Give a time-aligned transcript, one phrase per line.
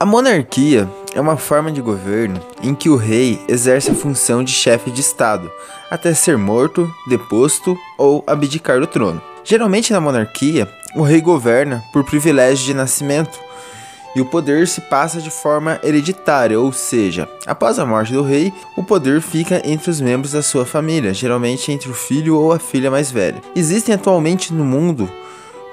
[0.00, 4.52] A monarquia é uma forma de governo em que o rei exerce a função de
[4.52, 5.50] chefe de Estado,
[5.90, 9.20] até ser morto, deposto ou abdicar do trono.
[9.42, 13.40] Geralmente na monarquia, o rei governa por privilégio de nascimento
[14.14, 18.52] e o poder se passa de forma hereditária, ou seja, após a morte do rei,
[18.76, 22.60] o poder fica entre os membros da sua família, geralmente entre o filho ou a
[22.60, 23.42] filha mais velha.
[23.56, 25.10] Existem atualmente no mundo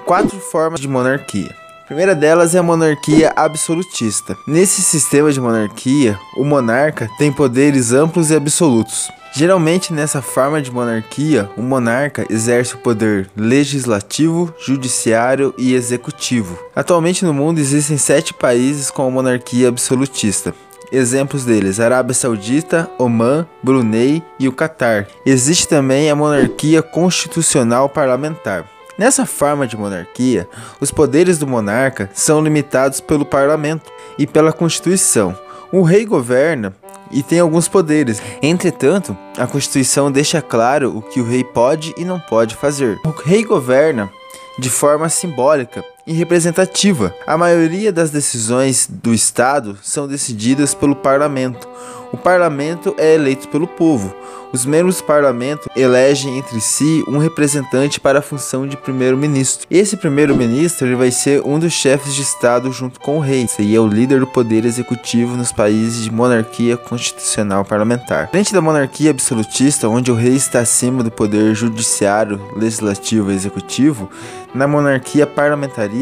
[0.04, 1.65] quatro formas de monarquia.
[1.86, 4.36] A primeira delas é a monarquia absolutista.
[4.48, 9.08] Nesse sistema de monarquia, o monarca tem poderes amplos e absolutos.
[9.36, 16.58] Geralmente, nessa forma de monarquia, o monarca exerce o poder legislativo, judiciário e executivo.
[16.76, 20.56] Atualmente no mundo existem sete países com a monarquia absolutista.
[20.92, 25.08] Exemplos deles: Arábia Saudita, Omã, Brunei e o Catar.
[25.23, 28.75] Existe também a monarquia constitucional parlamentar.
[28.98, 30.48] Nessa forma de monarquia,
[30.80, 35.38] os poderes do monarca são limitados pelo parlamento e pela Constituição.
[35.72, 36.73] O rei governa
[37.12, 38.22] e tem alguns poderes.
[38.42, 42.97] Entretanto, a Constituição deixa claro o que o rei pode e não pode fazer.
[43.03, 44.09] O rei governa
[44.58, 47.14] de forma simbólica e representativa.
[47.25, 51.67] A maioria das decisões do Estado são decididas pelo parlamento.
[52.11, 54.16] O parlamento é eleito pelo povo.
[54.53, 59.67] Os membros do parlamento elegem entre si um representante para a função de primeiro-ministro.
[59.70, 63.80] Esse primeiro-ministro vai ser um dos chefes de Estado junto com o rei, e é
[63.81, 68.30] o líder do poder executivo nos países de monarquia constitucional parlamentar.
[68.30, 74.09] Frente da monarquia absolutista, onde o rei está acima do poder judiciário, legislativo e executivo,
[74.53, 75.95] na monarquia parlamentarista,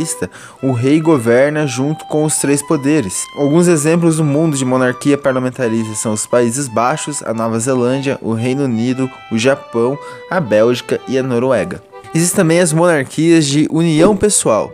[0.61, 3.23] o rei governa junto com os três poderes.
[3.35, 8.33] Alguns exemplos do mundo de monarquia parlamentarista são os Países Baixos, a Nova Zelândia, o
[8.33, 9.97] Reino Unido, o Japão,
[10.29, 11.83] a Bélgica e a Noruega.
[12.15, 14.73] Existem também as monarquias de união pessoal.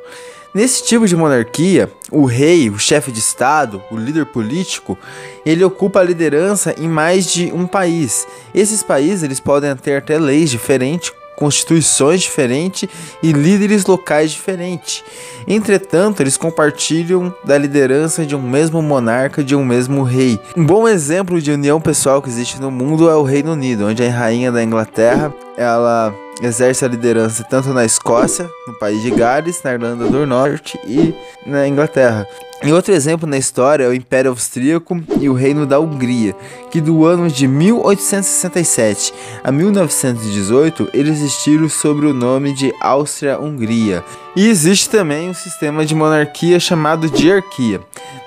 [0.54, 4.98] Nesse tipo de monarquia, o rei, o chefe de estado, o líder político,
[5.46, 8.28] ele ocupa a liderança em mais de um país.
[8.54, 12.90] Esses países eles podem ter até leis diferentes, constituições diferentes
[13.24, 15.06] e líderes locais diferentes.
[15.48, 20.38] Entretanto, eles compartilham da liderança de um mesmo monarca, de um mesmo rei.
[20.58, 24.04] Um bom exemplo de união pessoal que existe no mundo é o Reino Unido, onde
[24.04, 29.62] a rainha da Inglaterra, ela exerce a liderança tanto na Escócia, no país de Gales,
[29.64, 31.14] na Irlanda do Norte e
[31.46, 32.28] na Inglaterra.
[32.62, 36.36] E outro exemplo na história é o Império Austríaco e o Reino da Hungria,
[36.70, 44.04] que do ano de 1867 a 1918 eles existiram sob o nome de Áustria-Hungria.
[44.36, 47.80] E existe também um sistema de monarquia chamado diarquia.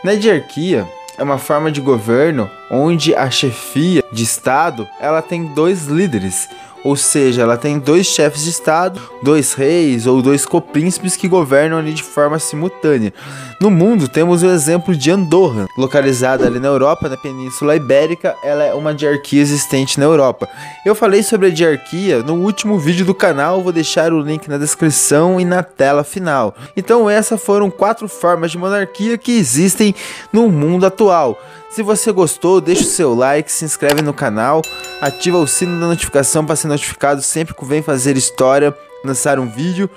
[0.03, 5.87] Na diarquia, é uma forma de governo onde a chefia de estado ela tem dois
[5.87, 6.49] líderes
[6.85, 11.79] ou seja, ela tem dois chefes de estado, dois reis ou dois copríncipes que governam
[11.79, 13.13] ali de forma simultânea.
[13.61, 18.65] No mundo temos o exemplo de Andorra, localizada ali na Europa, na Península Ibérica, ela
[18.65, 20.49] é uma diarquia existente na Europa.
[20.85, 24.59] Eu falei sobre a diarquia no último vídeo do canal, vou deixar o link na
[24.59, 26.55] descrição e na tela final.
[26.77, 29.95] Então essas foram quatro formas de monarquia que existem
[30.33, 31.39] no mundo atual.
[31.73, 34.61] Se você gostou, deixa o seu like, se inscreve no canal,
[35.01, 39.49] ativa o sino da notificação para ser notificado sempre que vem fazer história, lançar um
[39.49, 39.89] vídeo.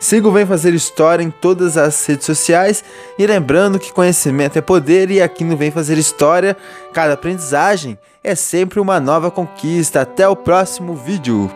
[0.00, 2.84] Siga o Vem Fazer História em todas as redes sociais
[3.18, 6.54] e lembrando que conhecimento é poder e aqui no Vem Fazer História,
[6.92, 10.02] cada aprendizagem é sempre uma nova conquista.
[10.02, 11.50] Até o próximo vídeo.